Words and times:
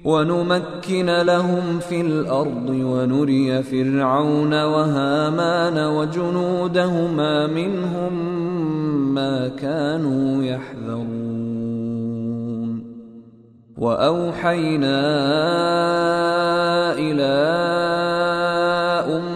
ونمكن 0.04 1.06
لهم 1.06 1.78
في 1.78 2.00
الأرض 2.00 2.68
ونري 2.68 3.62
فرعون 3.62 4.62
وهامان 4.62 5.78
وجنودهما 5.78 7.46
منهم 7.46 8.12
ما 9.14 9.48
كانوا 9.48 10.44
يحذرون. 10.44 11.36
وأوحينا 13.78 15.00
إلى 16.98 17.36
أم 19.16 19.35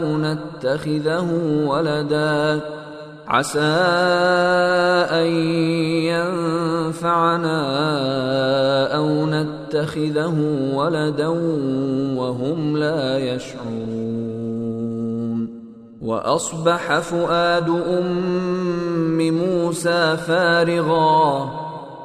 أو 0.00 0.18
نتخذه 0.18 1.28
ولدا. 1.66 2.60
عسى 3.28 3.60
أن 5.10 5.26
ينفعنا 6.06 7.56
أو 8.96 9.26
نتخذه 9.26 10.34
ولدا 10.74 11.28
وهم 12.16 12.76
لا 12.76 13.18
يشعرون. 13.18 13.90
وأصبح 16.02 16.98
فؤاد 16.98 17.68
أم 17.68 19.30
موسى 19.30 20.16
فارغاً. 20.16 21.59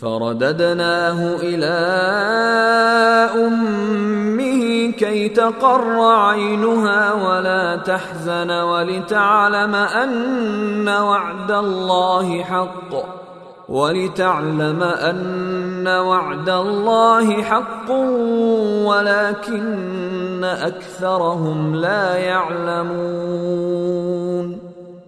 فرددناه 0.00 1.36
إلى 1.42 1.76
أمه 3.46 4.92
كي 4.92 5.28
تقر 5.28 6.00
عينها 6.00 7.12
ولا 7.12 7.76
تحزن 7.76 8.50
ولتعلم 8.50 9.74
أن 9.74 10.88
وعد 10.88 11.50
الله 11.50 12.42
حق 12.42 13.18
ولتعلم 13.68 14.82
أن 14.82 15.88
وعد 15.88 16.48
الله 16.48 17.42
حق 17.42 17.90
ولكن 18.84 20.44
أكثرهم 20.44 21.74
لا 21.74 22.16
يعلمون 22.16 23.78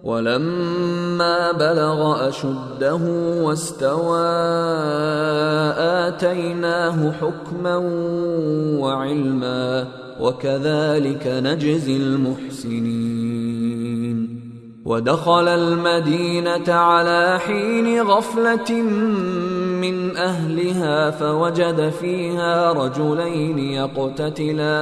ولما 0.03 1.51
بلغ 1.51 2.29
أشده 2.29 2.99
واستوى 3.43 4.27
آتيناه 5.77 7.11
حكما 7.11 7.77
وعلما 8.79 9.87
وكذلك 10.19 11.27
نجزي 11.27 11.97
المحسنين. 11.97 13.31
ودخل 14.85 15.47
المدينة 15.47 16.73
على 16.73 17.39
حين 17.39 18.01
غفلة 18.01 18.81
من 19.81 20.17
أهلها 20.17 21.11
فوجد 21.11 21.89
فيها 21.89 22.71
رجلين 22.71 23.59
يقتتلان. 23.59 24.81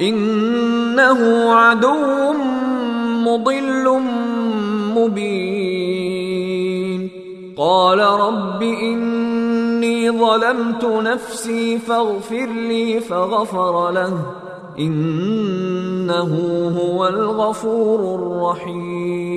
إنه 0.00 1.52
عدو 1.52 2.32
مضل 3.26 4.00
مبين. 4.96 7.10
قال 7.56 7.98
رب 7.98 8.62
إني 8.62 10.10
ظلمت 10.10 10.84
نفسي 10.84 11.78
فاغفر 11.78 12.46
لي 12.46 13.00
فغفر 13.00 13.90
له. 13.90 14.12
إنه 14.78 16.30
هو 16.78 17.08
الغفور 17.08 18.14
الرحيم. 18.14 19.36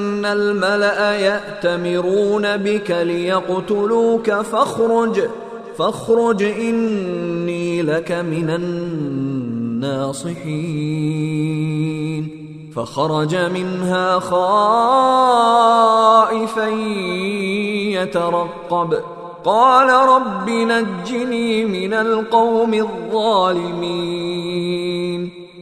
الملأ 0.33 1.13
يأتمرون 1.13 2.57
بك 2.57 2.91
ليقتلوك 2.91 4.31
فاخرج 4.31 5.21
فاخرج 5.77 6.43
إني 6.43 7.81
لك 7.81 8.11
من 8.11 8.49
الناصحين. 8.49 10.41
فخرج 12.75 13.35
منها 13.35 14.19
خائفا 14.19 14.37
يترقب. 18.01 18.97
قال 19.43 19.89
رب 19.89 20.49
نجني 20.49 21.65
من 21.65 21.93
القوم 21.93 22.73
الظالمين. 22.73 24.21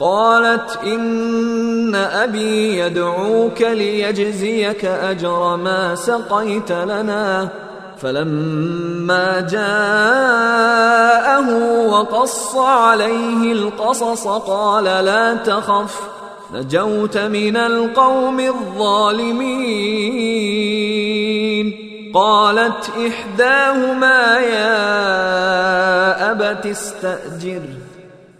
قالت 0.00 0.78
إن 0.84 1.94
أبي 1.94 2.78
يدعوك 2.78 3.62
ليجزيك 3.62 4.84
أجر 4.84 5.56
ما 5.56 5.94
سقيت 5.94 6.72
لنا. 6.72 7.48
فلما 7.98 9.40
جاءه 9.40 10.68
وقص 11.88 12.56
عليه 12.56 13.52
القصص 13.52 14.26
قال 14.26 14.84
لا 14.84 15.34
تخف 15.34 16.00
نجوت 16.54 17.18
من 17.18 17.56
القوم 17.56 18.40
الظالمين. 18.40 19.86
قالت 22.14 22.90
إحداهما 23.08 24.38
يا 24.38 24.76
أبت 26.30 26.66
استاجره 26.66 27.75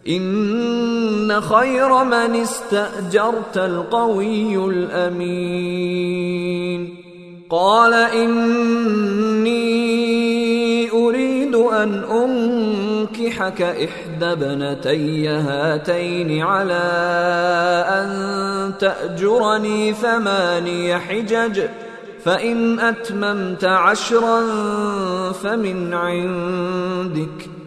إن 0.09 1.41
خير 1.41 2.05
من 2.05 2.37
استأجرت 2.37 3.57
القوي 3.57 4.57
الأمين. 4.67 6.47
قال 7.51 7.95
إني 7.95 9.57
أريد 10.91 11.55
أن 11.55 12.05
أنكحك 12.05 13.63
إحدى 13.63 14.33
ابنتي 14.33 15.29
هاتين 15.29 16.43
على 16.43 16.85
أن 17.89 18.73
تأجرني 18.79 19.93
ثماني 19.93 20.99
حجج 20.99 21.63
فإن 22.25 22.81
أتممت 22.81 23.65
عشرا 23.65 24.43
فمن 25.33 25.95
عندك. 25.95 27.56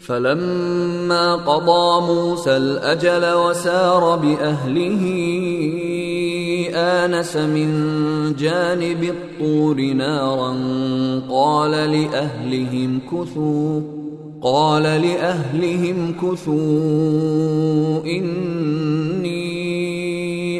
فلما 0.00 1.34
قضى 1.36 2.06
موسى 2.06 2.56
الأجل 2.56 3.34
وسار 3.34 4.16
بأهله 4.16 5.02
آنس 6.74 7.36
من 7.36 7.70
جانب 8.38 9.04
الطور 9.04 9.80
نارا 9.80 10.54
قال 11.30 11.70
لأهلهم 11.70 13.00
كثوا 13.12 13.80
قال 14.42 14.82
لأهلهم 14.82 16.14
كثوا 16.22 18.04
إني 18.04 19.40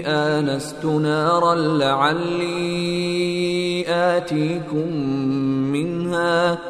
آنست 0.07 0.85
نارا 0.85 1.55
لعلي 1.55 2.61
آتيكم 3.89 4.97
منها. 5.73 6.70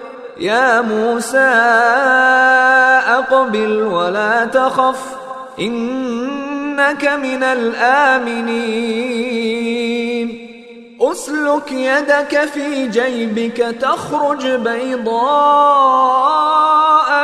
يا 0.41 0.81
موسى 0.81 1.37
أقبل 3.07 3.81
ولا 3.81 4.45
تخف 4.45 5.15
إنك 5.59 7.05
من 7.05 7.43
الآمنين. 7.43 8.51
أسلك 11.01 11.71
يدك 11.71 12.45
في 12.53 12.87
جيبك 12.87 13.57
تخرج 13.81 14.47
بيضاء 14.47 15.21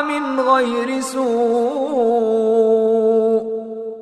من 0.04 0.40
غير 0.40 1.02
سوء. 1.02 3.07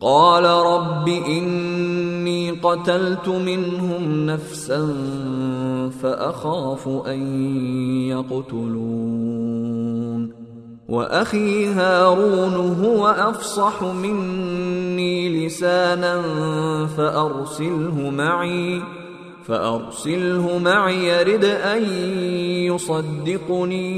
قال 0.00 0.44
رب 0.44 1.08
إني 1.08 2.50
قتلت 2.50 3.28
منهم 3.28 4.26
نفسا 4.26 4.94
فأخاف 6.02 6.88
أن 6.88 7.50
يقتلون. 8.08 9.68
وأخي 10.88 11.66
هارون 11.66 12.54
هو 12.84 13.06
أفصح 13.06 13.82
مني 13.82 15.46
لسانا 15.46 16.22
فأرسله 16.86 18.10
معي 18.10 18.82
فأرسله 19.44 20.58
معي 20.58 21.08
يرد 21.08 21.44
أن 21.44 21.82
يصدقني. 22.74 23.88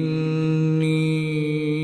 إني 0.00 1.83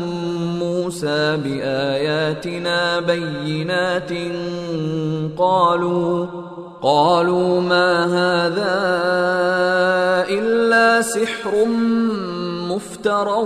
موسى 0.91 1.37
بآياتنا 1.43 2.99
بينات 2.99 4.11
قالوا 5.37 6.27
قالوا 6.81 7.61
ما 7.61 8.05
هذا 8.05 8.79
إلا 10.29 11.01
سحر 11.01 11.65
مفترى 12.69 13.43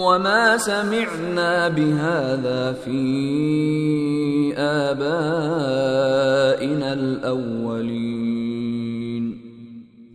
وما 0.00 0.56
سمعنا 0.56 1.68
بهذا 1.68 2.72
في 2.84 4.54
آبائنا 4.56 5.82
الأولين 6.92 8.35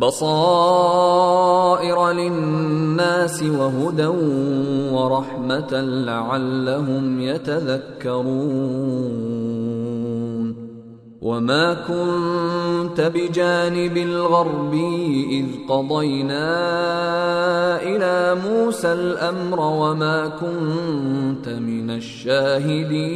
بصائر 0.00 1.98
للناس 2.12 3.42
وهدى 3.42 4.06
ورحمة 4.92 5.80
لعلهم 5.80 7.20
يتذكرون. 7.20 8.30
وما 11.20 11.74
كنت 11.74 13.00
بجانب 13.00 13.96
الغرب 13.96 14.74
إذ 15.30 15.46
قضينا 15.68 16.48
إلى 17.82 18.36
موسى 18.48 18.92
الأمر 18.92 19.60
وما 19.60 20.28
كنت 20.28 21.48
من 21.48 21.90
الشاهدين. 21.90 23.10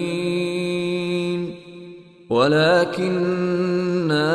ولكنا 2.30 4.34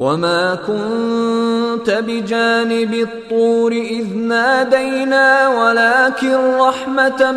وما 0.00 0.54
كنت 0.54 1.90
بجانب 1.90 2.94
الطور 2.94 3.72
اذ 3.72 4.16
نادينا 4.16 5.48
ولكن 5.48 6.36
رحمه 6.58 7.32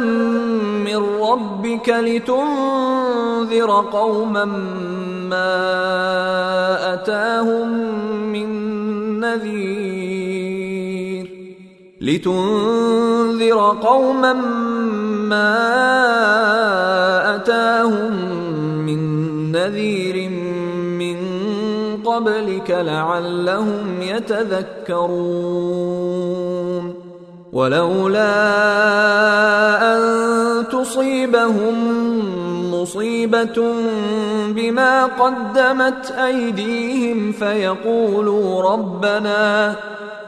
من 0.86 0.98
ربك 1.22 1.90
لتنذر 1.90 3.72
قوما 3.92 4.46
ما 5.30 5.74
اتاهم 6.94 7.68
من 8.32 8.50
نذير 9.20 10.64
لتنذر 12.02 13.78
قوما 13.82 14.34
ما 15.30 15.56
اتاهم 17.36 18.12
من 18.86 19.02
نذير 19.52 20.13
قبلك 22.64 22.86
لعلهم 22.86 24.02
يتذكرون. 24.02 25.34
ولولا 27.54 28.34
أن 29.96 30.02
تصيبهم 30.72 31.76
مصيبة 32.74 33.74
بما 34.48 35.06
قدمت 35.06 36.12
أيديهم 36.12 37.32
فيقولوا 37.32 38.72
ربنا 38.72 39.76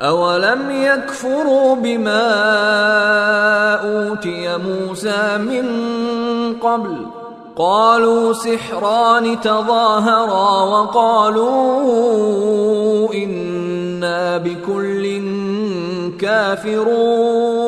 أولم 0.00 0.70
يكفروا 0.70 1.76
بما 1.76 2.24
أوتي 3.74 4.56
موسى 4.56 5.38
من 5.38 5.66
قبل 6.62 7.06
قالوا 7.56 8.32
سحران 8.32 9.40
تظاهرا 9.40 10.62
وقالوا 10.62 11.54
إنا 13.14 14.36
بكل 14.36 15.22
كافرون 16.20 17.67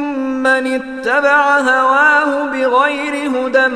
اتبع 0.47 1.59
هواه 1.59 2.45
بغير 2.45 3.29
هدى 3.29 3.67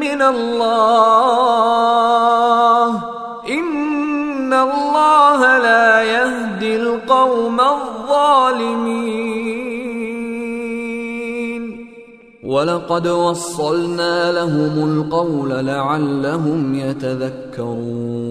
من 0.00 0.22
الله. 0.22 1.30
إن 3.48 4.52
الله 4.52 5.58
لا 5.58 6.02
يهدي 6.02 6.76
القوم 6.76 7.60
الظالمين. 7.60 9.30
ولقد 12.44 13.08
وصلنا 13.08 14.32
لهم 14.32 14.92
القول 14.92 15.50
لعلهم 15.66 16.74
يتذكرون. 16.74 18.30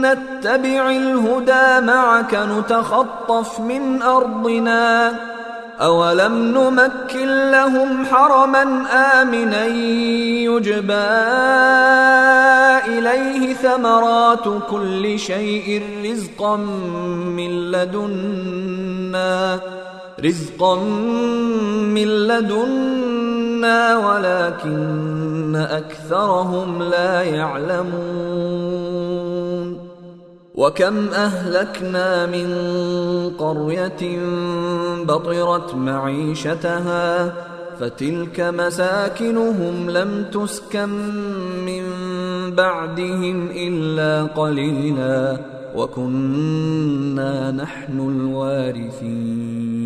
نتبع 0.00 0.90
الهدى 0.90 1.86
معك 1.86 2.34
نتخطف 2.34 3.60
من 3.60 4.02
أرضنا. 4.02 5.16
أولم 5.80 6.34
نمكن 6.34 7.50
لهم 7.50 8.04
حرما 8.04 8.62
آمنا 9.22 9.66
يجبى 10.46 10.92
إليه 12.98 13.54
ثمرات 13.54 14.44
كل 14.70 15.18
شيء 15.18 15.82
رزقا 16.04 16.56
من 17.36 17.50
لدنا. 17.70 19.60
رزقا 20.24 20.74
من 21.94 22.08
لدنا 22.08 23.96
ولكن 23.96 25.56
اكثرهم 25.56 26.82
لا 26.82 27.22
يعلمون 27.22 28.66
وكم 30.54 31.08
اهلكنا 31.08 32.26
من 32.26 32.48
قريه 33.38 34.18
بطرت 35.04 35.74
معيشتها 35.74 37.32
فتلك 37.80 38.40
مساكنهم 38.40 39.90
لم 39.90 40.24
تسكن 40.32 40.88
من 41.66 41.82
بعدهم 42.54 43.48
الا 43.50 44.22
قليلا 44.22 45.38
وكنا 45.76 47.50
نحن 47.50 48.00
الوارثين 48.00 49.85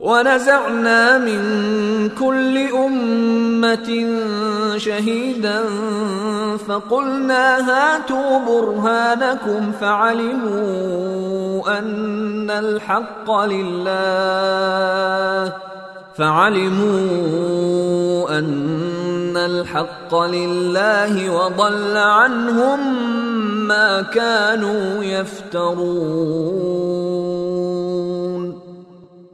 ونزعنا 0.00 1.18
من 1.18 1.40
كل 2.08 2.58
أمة 2.58 4.06
شهيدا 4.76 5.62
فقلنا 6.68 7.70
هاتوا 7.70 8.38
برهانكم 8.38 9.72
فعلموا 9.80 10.98
أن 11.78 12.50
الحق 12.50 13.30
لله 13.30 13.92
فعلموا 16.16 17.18
أن 18.38 19.36
الحق 19.36 20.14
لله 20.14 21.30
وضل 21.30 21.96
عنهم 21.96 22.80
ما 23.68 24.02
كانوا 24.02 25.04
يفترون 25.04 26.70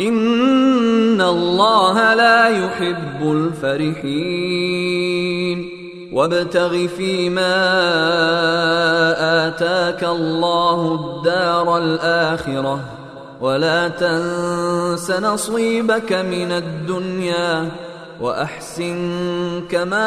ان 0.00 1.20
الله 1.20 2.14
لا 2.14 2.48
يحب 2.48 3.22
الفرحين 3.22 4.94
وابتغ 6.12 6.86
فيما 6.86 7.56
اتاك 9.48 10.04
الله 10.04 10.94
الدار 10.94 11.78
الاخره 11.78 12.80
ولا 13.40 13.88
تنس 13.88 15.10
نصيبك 15.10 16.12
من 16.12 16.52
الدنيا 16.52 17.70
واحسن 18.20 19.64
كما 19.70 20.06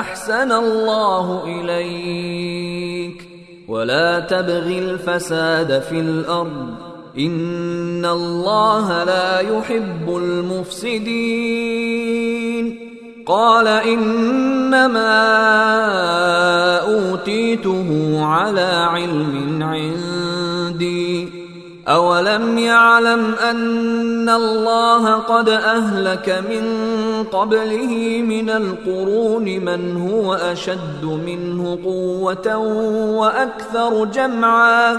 احسن 0.00 0.52
الله 0.52 1.44
اليك 1.44 3.28
ولا 3.68 4.20
تبغ 4.20 4.66
الفساد 4.66 5.82
في 5.82 6.00
الأرض 6.00 6.87
ان 7.18 8.04
الله 8.04 9.04
لا 9.04 9.40
يحب 9.40 10.16
المفسدين. 10.16 11.38
قال 13.26 13.66
انما 13.66 15.14
اوتيته 16.76 18.20
على 18.24 18.88
علم 18.90 19.62
عندي. 19.62 21.28
أولم 21.88 22.58
يعلم 22.58 23.34
أن 23.50 24.28
الله 24.28 25.14
قد 25.14 25.48
أهلك 25.48 26.44
من 26.50 26.64
قبله 27.24 28.22
من 28.28 28.50
القرون 28.50 29.44
من 29.44 30.10
هو 30.10 30.34
أشد 30.34 31.04
منه 31.04 31.78
قوة 31.84 32.56
وأكثر 33.16 34.04
جمعا. 34.04 34.98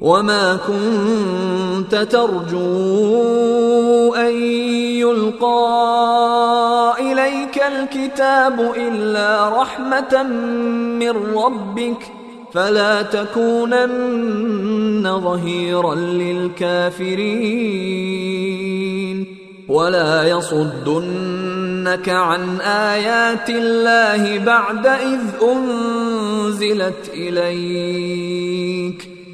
وما 0.00 0.58
كنت 0.66 1.94
ترجو 1.94 2.58
ان 4.14 4.32
يلقى 5.02 5.58
اليك 7.00 7.62
الكتاب 7.62 8.60
الا 8.76 9.48
رحمه 9.60 10.22
من 10.98 11.10
ربك 11.34 12.12
فلا 12.52 13.02
تكونن 13.02 14.00
ظهيرا 15.20 15.94
للكافرين 15.94 17.18
ولا 19.68 20.28
يصدنك 20.28 22.08
عن 22.08 22.60
ايات 22.60 23.50
الله 23.50 24.38
بعد 24.38 24.86
اذ 24.86 25.20
انزلت 25.42 27.10
اليك 27.14 29.17